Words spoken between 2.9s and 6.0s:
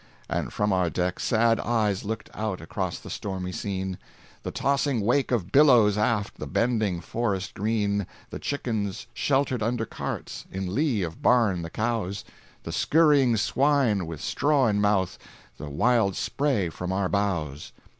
the stormy scene: The tossing wake of billows